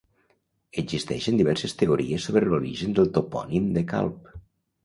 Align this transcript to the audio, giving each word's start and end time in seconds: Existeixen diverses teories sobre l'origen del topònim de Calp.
Existeixen 0.81 1.37
diverses 1.41 1.77
teories 1.83 2.27
sobre 2.31 2.51
l'origen 2.55 2.97
del 3.01 3.15
topònim 3.19 3.73
de 3.77 3.89
Calp. 3.93 4.35